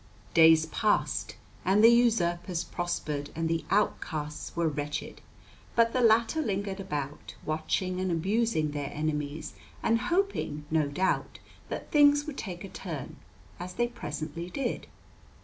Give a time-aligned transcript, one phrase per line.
[0.33, 5.21] Days passed, and the usurpers prospered and the outcasts were wretched;
[5.75, 9.53] but the latter lingered about, watching and abusing their enemies,
[9.83, 11.37] and hoping, no doubt,
[11.69, 13.17] that things would take a turn,
[13.59, 14.87] as they presently did.